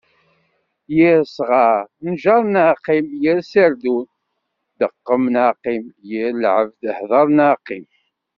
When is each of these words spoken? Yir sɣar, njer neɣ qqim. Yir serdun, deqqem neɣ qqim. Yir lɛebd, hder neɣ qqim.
Yir 0.95 1.21
sɣar, 1.35 1.81
njer 2.11 2.43
neɣ 2.53 2.69
qqim. 2.83 3.07
Yir 3.23 3.39
serdun, 3.51 4.05
deqqem 4.79 5.23
neɣ 5.33 5.49
qqim. 5.59 5.83
Yir 6.09 6.31
lɛebd, 6.43 6.81
hder 6.99 7.25
neɣ 7.37 7.53
qqim. 7.63 7.83